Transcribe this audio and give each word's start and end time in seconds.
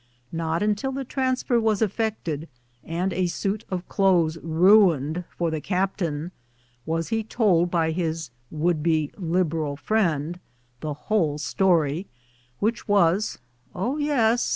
Not 0.31 0.63
until 0.63 0.91
the 0.91 1.05
transfer 1.05 1.59
was 1.59 1.79
effected, 1.79 2.49
and 2.83 3.13
a 3.13 3.27
suit 3.27 3.63
of 3.69 3.87
clothes 3.87 4.39
ruined 4.41 5.25
for 5.29 5.51
the 5.51 5.61
captain, 5.61 6.31
was 6.87 7.09
he 7.09 7.23
told 7.23 7.69
by 7.69 7.91
his 7.91 8.31
would 8.49 8.81
be 8.81 9.11
liberal 9.15 9.75
friend 9.77 10.39
the 10.79 10.95
whole 10.95 11.37
story, 11.37 12.07
which 12.57 12.87
was," 12.87 13.37
Oh 13.75 13.97
yes 13.97 14.49